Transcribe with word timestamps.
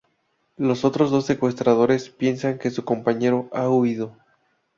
Los 0.57 0.83
otros 0.83 1.11
dos 1.11 1.27
secuestradores 1.27 2.09
piensan 2.09 2.57
que 2.57 2.71
su 2.71 2.83
compañero 2.83 3.47
ha 3.53 3.69
huido. 3.69 4.17